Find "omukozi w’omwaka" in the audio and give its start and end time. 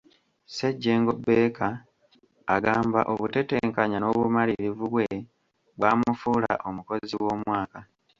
6.67-7.79